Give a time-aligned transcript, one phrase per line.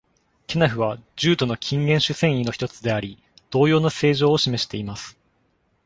[0.47, 3.19] ケナフは、ジュートの近縁種繊維の一つであり、
[3.51, 5.15] 同様の性状を示しています。